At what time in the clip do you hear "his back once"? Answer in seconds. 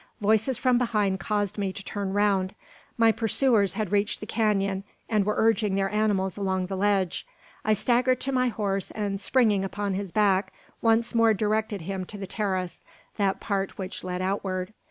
9.93-11.13